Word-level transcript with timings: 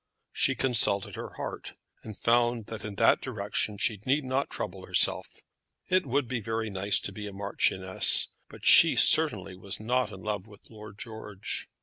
She 0.33 0.55
consulted 0.55 1.15
her 1.15 1.35
heart, 1.35 1.73
and 2.01 2.17
found 2.17 2.65
that 2.65 2.83
in 2.83 2.95
that 2.95 3.21
direction 3.21 3.77
she 3.77 4.01
need 4.03 4.23
not 4.23 4.49
trouble 4.49 4.87
herself. 4.87 5.41
It 5.89 6.07
would 6.07 6.27
be 6.27 6.39
very 6.39 6.71
nice 6.71 6.99
to 7.01 7.11
be 7.11 7.27
a 7.27 7.31
marchioness, 7.31 8.29
but 8.49 8.65
she 8.65 8.95
certainly 8.95 9.55
was 9.55 9.79
not 9.79 10.11
in 10.11 10.21
love 10.21 10.47
with 10.47 10.71
Lord 10.71 10.97
George. 10.97 11.69